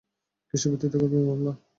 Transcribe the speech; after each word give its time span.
কিসের 0.49 0.69
ভিত্তিতে 0.71 0.97
করবে 1.01 1.17
মামলা? 1.27 1.53